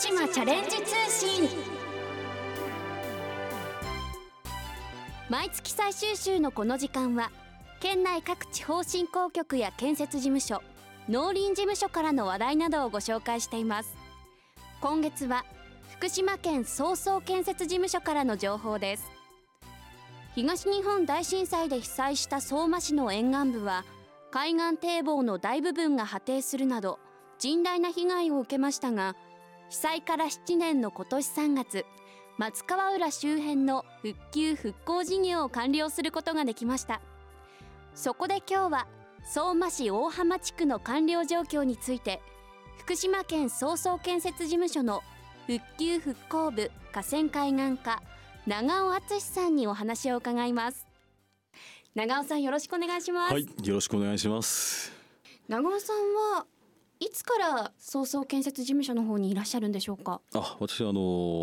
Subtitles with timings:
[0.00, 1.46] 島チャレンジ通信。
[5.28, 7.30] 毎月最終週のこの時間は
[7.80, 10.62] 県内各地方振興局や建設事務所
[11.10, 13.94] 農林事務所からの話題などをご紹介しています。
[14.80, 15.44] 今月は
[15.98, 19.04] 福島県総総建設事務所からの情報です。
[20.34, 23.84] 東日本大震災で被災した相馬市の沿岸部は
[24.30, 26.98] 海岸堤防の大部分が破堤するなど
[27.38, 29.14] 甚大な被害を受けましたが
[29.70, 31.86] 被災から7年の今年3月
[32.38, 37.00] 松川浦周辺の復旧復興事業を完了することができました。
[37.94, 38.86] そこで今日は
[39.22, 42.20] 相馬市大浜地区の完了状況について
[42.78, 45.02] 福島県総総建設事務所の
[45.46, 48.02] 復旧復興部河川海岸課
[48.46, 50.84] 長尾敦さんにお話を伺います。
[51.94, 53.34] 長尾さんよろしくお願いします。
[53.34, 54.92] はい、よろしくお願いします。
[55.46, 55.96] 長尾さん
[56.38, 56.46] は
[57.02, 60.20] いつから総総建設事務所の方にいらっしゃるんでしょうか？
[60.34, 61.00] あ、私はあの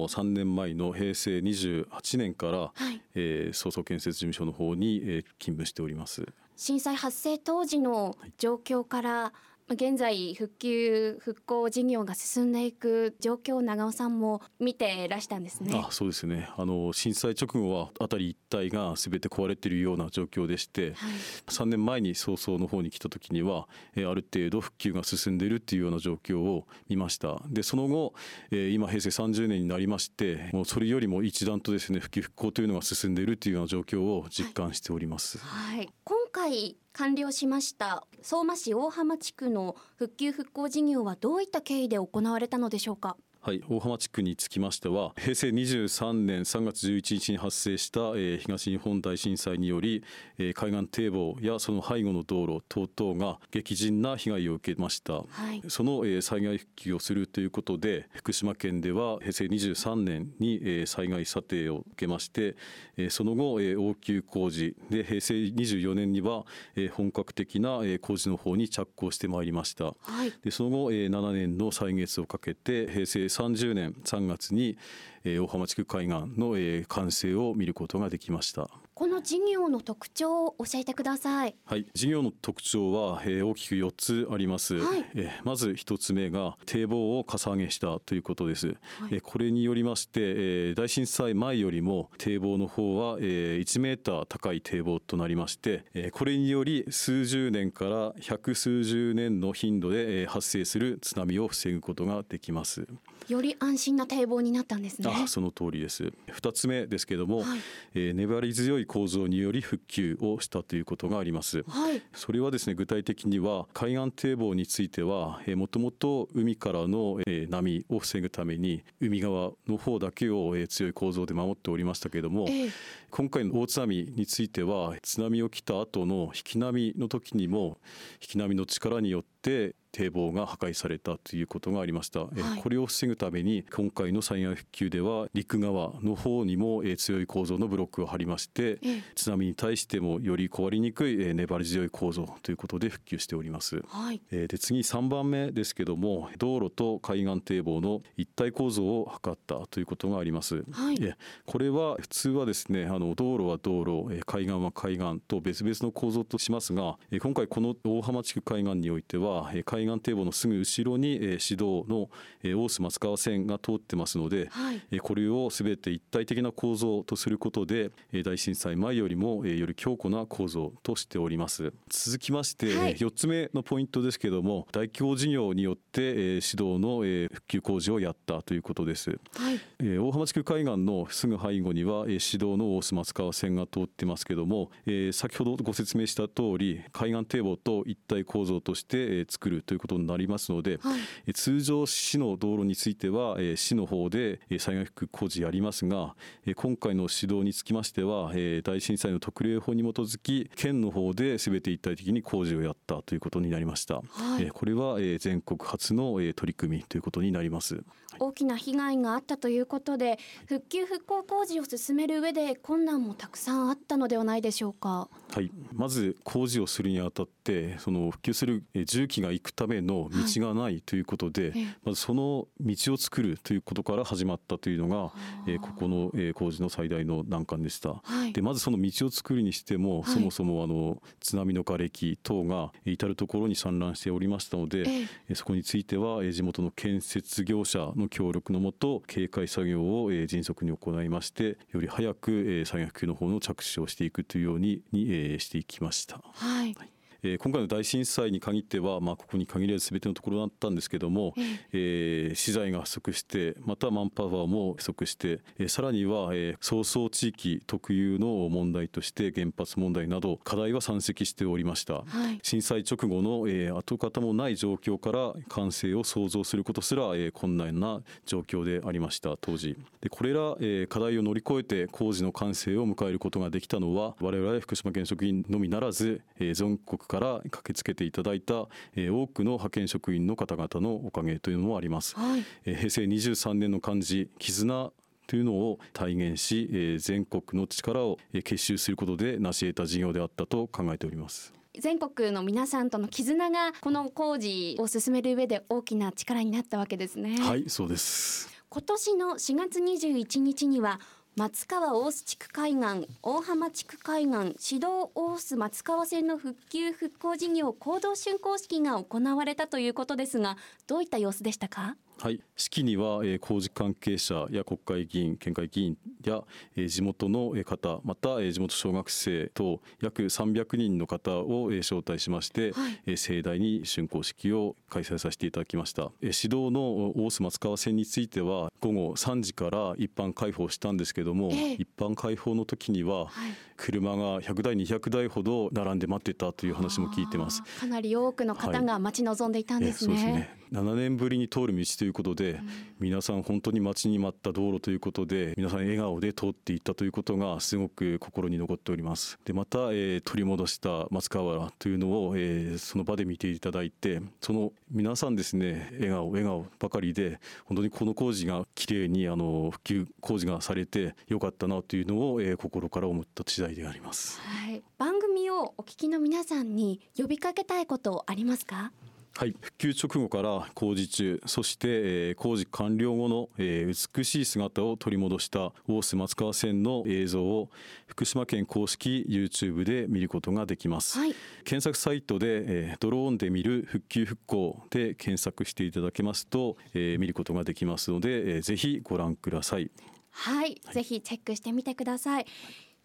[0.07, 6.27] 3年前の平成28年から、はいえー、総総建設事務所の方に、えー、勤務しております。
[6.55, 9.33] 震災発生当時の状況から、まあ
[9.69, 15.71] 現在復旧復興事業が進んでいく状況を長尾さんも見てらしたんですね。
[15.75, 16.49] あ、そうですね。
[16.55, 21.11] あの震災直後は辺り一帯がすべて壊れているような状況でして、はい。
[21.47, 27.41] 3年前に早々の方に来た時には、えーある程度復旧が進んでいるっていうような状況を見ました。
[27.49, 28.13] でその後、
[28.51, 38.07] えー今平成30年になりましてもうそれよりも一段とですね復旧復興というのが進んでいるというような状況を実感しております、はい、今回完了しました。
[38.23, 43.17] 相馬市大浜地区の復旧復興事業はどういった経緯で行われたのでしょうか？
[43.47, 50.03] はい、大浜地区につきましては平成23年3月11日に発生した、えー東日本大震災により、
[50.37, 55.13] えー海岸堤防やその背後の道路等々が激甚な被害を受けました。
[55.13, 62.57] はいその、えー災害復旧をするということで福島県では平成23年に、えー災害査定を受けまして、
[62.97, 69.85] えーその後、えー応急工事で平成24年には、えー本格的な、えー工事の方に着工してまいりました。
[70.01, 74.77] はいでその後、えー7年の歳月をかけて平成30年3月に、
[75.23, 78.69] えー大浜地区海岸の、えー完成を見ることができました。
[78.93, 81.55] この事業の特徴を教えてください。
[81.65, 85.05] はい、事業の特徴は、えー大きく4つあります、はい。
[85.13, 88.75] えーまず1つ目が堤防をかさ上げしたということです、
[89.11, 102.87] えーこれによりまして、えー大震災前よりも堤防の方は、えー1メーター高い堤防となりまして、えーこれにより数十年から百数十年の頻度で、えー発生する津波を防ぐことができます
[103.27, 105.09] より安心な堤防になったんですね。
[105.13, 106.11] あその通りです。
[106.27, 107.59] 2つ目ですけども、はい。
[107.93, 111.63] えー粘り強い構造により復旧をしたということがあります。
[111.67, 112.01] はい。
[112.13, 122.69] それはですね具体的には海岸堤防についてはもともと海からの、えー波を防ぐために海側の方だけを、えー強い構造で守っておりましたけれども、ええ。
[123.09, 127.79] 今回の大津波については津波を来た後の引き波の時にも
[128.21, 132.61] 引き波の力によって堤防が破壊されたということがありました、えはい。
[132.61, 139.03] これを防ぐために今回の災害復旧では陸側の方にもえー強い構造のブロックを張りまして、ええ。
[139.15, 143.81] 津波に対してもより壊れにくいえー粘り強い構造ということで復旧しております。
[143.87, 144.21] はい。
[144.31, 150.63] えーで次3番目ですけども道路と海岸堤防の一体構造を図ったということがあります。
[150.71, 150.97] はい。
[151.01, 151.15] え
[151.45, 162.09] これは普通はですねあの道路は道路えー海岸は海岸と別々の構造としますがえー今回この大浜地区海岸においてはえー海岸堤防のすぐ後ろにえー市道の
[162.43, 164.81] えー大須松川線が通ってますので、はい。
[164.91, 171.73] えーこれをすべて一体的な構造とすることでえー大震災前よりもえーより強固な構造としております。
[171.89, 172.95] 続きまして、はい。
[172.95, 179.09] 4つ目のポイントですけども大規模事業によってえー市道のえー復旧工事をやったということです。
[179.11, 179.59] はい。
[179.79, 190.99] えー大浜地区海岸のすぐ背後には、えー市道の大須松川線が通ってますけども、えー先ほどご説明した通り海岸堤防と一体構造として、えー作るということになりますので、はい。
[191.27, 196.15] えー通常市の道路については、えー市の方でえー災害復旧工事やりますが、
[196.45, 204.43] えー今回の指導につきましては、えー大震災の特例法に基づき県の方で全て一体的に工事をやったということになりました、はい。
[204.43, 207.83] えーこれは、えー全国初の、えー取り組みということになります。
[208.19, 215.07] 大きな被害があったということで復旧復興工事を進める上で困難もたくさんあったのではないでしょうか？
[215.29, 225.13] はい、まず工事をするにあたって、ってその復旧する重機が行くための道がないということで、はい、まずその道を作るということから始まったというのが、
[225.47, 228.01] えここの工事の最大の難関でした。
[228.03, 234.83] はい、でまずその道を作るにしても、そもそもあの津波の瓦礫等が至る所に散乱しておりましたので、
[235.29, 246.21] えそこについては地元の建設業者の協力のもと警戒作業を迅速に行いましてより早く災害復旧の方の着手をしていくというようににしていきました。
[246.33, 251.33] はい、はいえー、今回の大震災に限っては、まあ、ここに限らず全てのところだったんですけども、
[251.71, 269.77] えー、資材が不足してまたマンパワーも不足して、えー、さらには、えー、早々地域特有の問題として原発問題など課題は山積しておりました、はい、震災直後の、えー、跡形もない状況から完成を想像することすら、えー、困難な状況でありました当時。
[270.01, 284.91] でこれら、えー、課題を乗り越えて工事の完成を迎えることができたのは我々福島県職員のみならず、えー、全国から駆けつけていただいた、えー、多くの派遣職員の方々のおかげというのもあります、はい、えー、平成23年の漢字絆
[285.27, 291.53] というのを体現し、えー、全国の力を結集することで成し得た事業であったと考えております。
[291.79, 297.37] 全国の皆さんとの絆がこの工事を進める上で大きな力になったわけですね。
[297.37, 298.49] はいそうです。
[298.69, 300.99] 今年の4月21日には
[301.37, 304.37] 松川大須地区海岸大浜地区海岸
[304.73, 310.57] 指導大須松川線の復旧復興事業行動竣工式が行われたということですが
[310.87, 311.95] どういった様子でしたか？
[312.19, 316.43] はい、式には、えー、工事関係者や国会議員、県会議員や、
[316.75, 326.11] えー、地元の方、また、えー、地元小学生等約300人の方を、えー、招待しまして、はい、えー、盛大に竣工式を開催させていただきました。
[326.21, 326.81] えー、指導の
[327.23, 333.51] 大須松川線については午後3時から一般開放したんですけども、えー、一般開放の時には、はい。
[333.77, 337.61] 車が100台200台ほど並んで待ってたという話も聞いてます。
[337.79, 342.59] かなり多くの方が待ち望んでいたんですね、はい、そうですね7年ぶりに通る道ということで、
[342.99, 349.37] 皆さん本当に待ちに待った道路ということで皆さん笑顔で通っていったということがすごく心に残っております。
[349.45, 368.91] でまた、えー、取り戻した松川原というのを、えー、その場で見ていただいてその皆さんですね笑顔笑顔ばかりで本当にこの工事がきれいにあの復旧工事がされてよかったなというのを、えー、心から思った次第であります、はい、番組をお聞きの皆さんに呼びかけたいことありますか？
[369.37, 371.41] はい、復旧直後から工事中。
[371.45, 377.69] そして、えー、工事完了後の、えー、美しい姿を取り戻した大須松川線の映像を
[378.07, 381.35] 福島県公式 YouTube で見ることができます、はい、
[381.65, 389.91] 検索サイトで、えー、ドローンで見る復旧復興で検索していただけますと、えー、見ることができますので、えー、ぜひご覧ください。
[390.31, 392.45] はい、はい、ぜひチェックしてみてください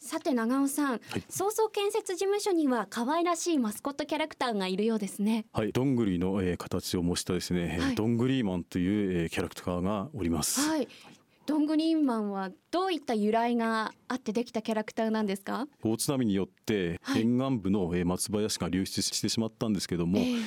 [0.03, 5.47] さて長尾さん、はい、創造建設事務所には可愛らしいマスコットキャラクターがいるようですね。
[5.53, 5.71] はい。
[5.71, 10.61] どんぐりの、えー、形を模したですね、はい、どんぐりマンという、えー、キャラクターがおります。
[10.69, 10.89] はい
[11.45, 15.67] どんぐりマンはどういった由来があってできたキャラクターなんですか？
[15.83, 20.45] 大津波によって沿岸部の松林が流出してしまったんですけども、えー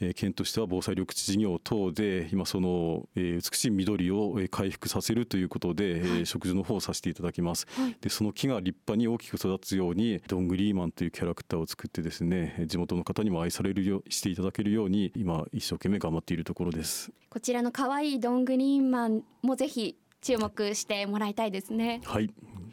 [0.00, 17.12] えー、県としては防災緑地事業等で今その、えー、美しい緑を回復させるということで、植樹の方をさせていただきます、はい、でその木が立派に大きく育つようにドングリーマンというキャラクターを作ってですね地元の方にも愛されるようしていただけるように今一生懸命頑張っているところです。
[17.28, 22.00] こちらの可愛いドングリーマンもぜひ注目してもらいたいですね。
[22.04, 22.26] はい。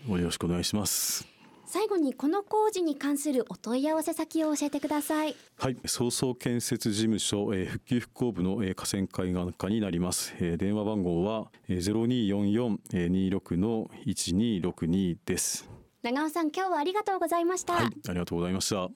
[0.08, 1.28] よろしくお願いします。
[1.66, 5.36] 最後にこの工事に関するお問い合わせ先を教えてください。
[5.58, 5.78] はい。
[5.86, 15.70] 早々建設事務所、えー、復旧復興部の、えー、河川海岸課になります、えー、電話番号は、えー、0244-26の1262です。
[16.04, 18.90] 長尾さん今日はありがとうございました、はい、ありがとうございました。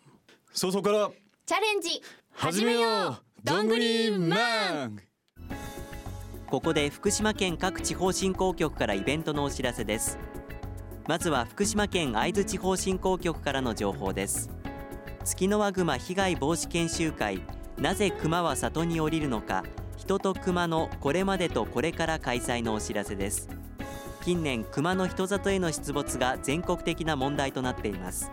[0.54, 1.10] 早々から
[1.46, 2.02] チャレンジ
[2.32, 3.18] 始めよう。
[3.44, 5.00] どんぐりマン
[6.50, 10.18] ここで福島県各地方振興局からイベントのお知らせです。
[11.08, 14.50] まずは福島県会津地方振興局からの情報です。
[15.24, 17.44] 月の輪熊被害防止研修会
[17.78, 19.64] なぜ熊は里に降りるのか
[19.96, 23.48] 人と熊のこれまでとこれから開催のお知らせです。
[24.24, 28.32] 近年熊の人里への出没が全国的な問題となっています。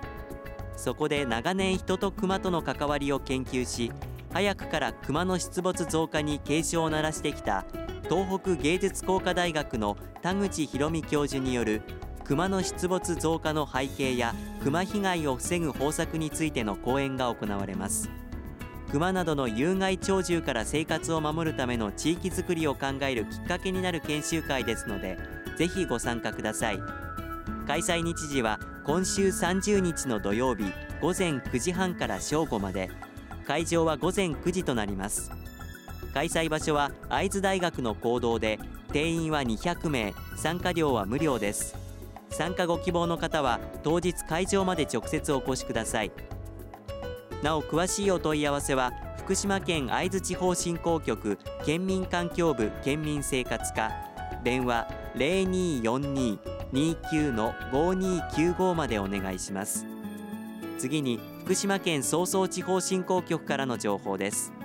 [0.74, 3.92] そこで長年人と熊との関わりを研究し
[4.32, 7.66] 早くから熊の出没増加に警鐘を鳴らしてきた
[8.08, 11.82] 東北芸術工科大学の田口博美教授による
[12.24, 18.08] 熊の出没増加の背景や熊被害を防ぐ方策についての講演が行われます。
[18.90, 25.18] 熊などの有害鳥獣から生活を守るための地域づくりを考えるきっかけになる研修会ですので
[25.58, 26.78] ぜひご参加ください。
[27.66, 32.90] 開催日時は今週30日の土曜日午前9時半から正午まで。
[33.46, 35.30] 会場は午前9時となります。
[36.16, 38.58] 開催場所は会津大学の講堂で
[38.90, 41.76] 定員は200名参加料は無料です。
[42.30, 46.12] 参加ご希望の方は当日会場まで直接お越しください。
[47.42, 53.92] なお詳しいお問い合わせは福島県会津地方振興局県民環境部県民生活課
[54.42, 59.84] 電話0242-29の5295までお願いします。
[60.78, 64.55] 次に福島県総総地方振興局からの情報です。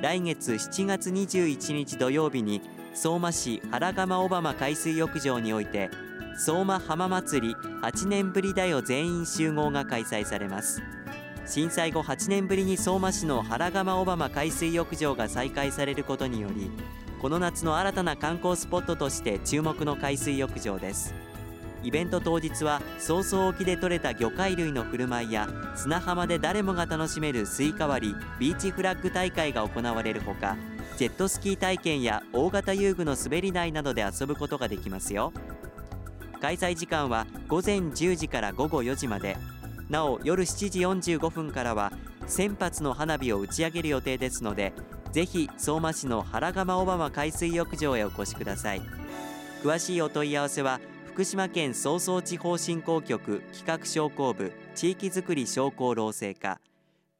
[0.00, 2.62] 来月7月21日土曜日に
[2.94, 5.90] 相馬市原釜小浜海水浴場において
[6.38, 10.82] 相馬浜祭り8年ぶりだよ全員集合が開催されます。
[11.46, 16.70] 震災後8年ぶりに相馬市の原釜小浜海水浴場が再開されることにより
[17.20, 21.12] この夏の新たな観光スポットとして注目の海水浴場です。
[21.82, 30.56] イベント当日は相馬沖で採れた魚介類の振る舞いや砂浜で誰もが楽しめるスイカ割りビーチフラッグ大会が行われるほか
[30.98, 35.32] ジェットスキー体験や大型遊具の滑り台などで遊ぶことができますよ。
[36.42, 39.38] 開催時間は午前10時から午後4時まで。
[39.88, 40.80] なお夜7時
[41.16, 41.92] 45分からは
[42.26, 44.72] 1000発の花火を打ち上げる予定ですので
[45.10, 48.82] ぜひ相馬市の原釜小浜海水浴場へお越しください。
[49.62, 50.80] 詳しいお問い合わせは
[51.20, 56.62] 福島県総総地方振興局企画商工部地域づくり商工労政課。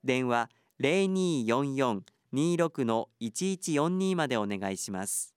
[0.03, 0.49] 電話
[0.81, 5.35] 0244-26の1142までお願いします。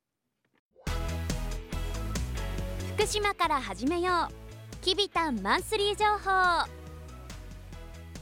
[2.95, 4.33] 福島から始めよう。
[4.79, 6.65] きびたんマンスリー情報。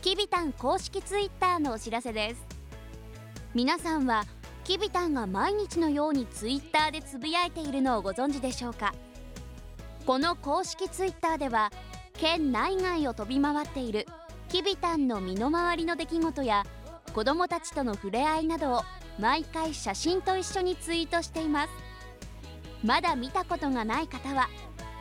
[0.01, 2.43] きびたん公式ツイッターのお知らせです。
[3.53, 4.23] 皆さんは
[4.63, 8.95] きびたんが毎日のようにツイッターでつぶやいているのをご存知でしょうか？
[10.05, 11.71] この公式ツイッターでは
[12.13, 14.07] 県内外を飛び回っている
[14.49, 16.63] きびたんの身の回りの出来事や
[17.13, 18.81] 子どもたちとの触れ合いなどを
[19.19, 21.69] 毎回写真と一緒にツイートしています。
[22.83, 24.49] まだ見たことがない方は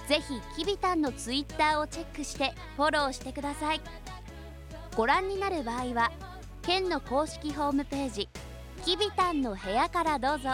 [0.06, 0.20] ぜ
[0.56, 3.80] ひきびたんのツイッターをチェックしてフォローしてください。
[4.96, 6.12] ご覧になる場合は
[6.62, 8.28] 県の公式ホームページ
[8.84, 10.50] きびたんの部屋からどうぞ。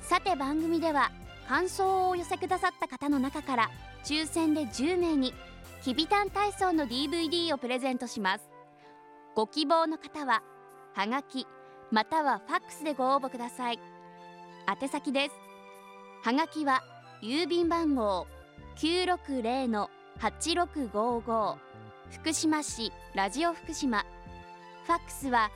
[0.01, 1.13] さて番組では
[1.47, 3.69] 感想をお寄せくださった方の中から
[4.03, 5.33] 抽選で10名に
[5.81, 8.49] きびたん体操の DVD をプレゼントします。
[9.33, 10.43] ご希望の方は
[10.93, 11.47] はがき
[11.89, 13.79] またはファックスでご応募ください。
[14.81, 15.35] 宛先です。
[16.21, 16.83] はがきは
[17.23, 18.27] 郵便番号
[18.75, 21.55] 960-8655
[22.11, 24.05] 福島市ラジオ福島。
[24.85, 25.49] ファックスは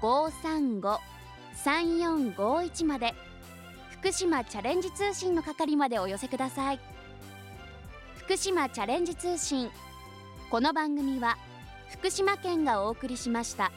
[0.00, 3.14] 024-535-3451まで。
[3.90, 6.80] 福島チャレンジ通信の係までお寄せください。
[8.16, 9.70] 福島チャレンジ通信。
[10.50, 11.36] この番組は
[11.90, 13.70] 福島県がお送りしました。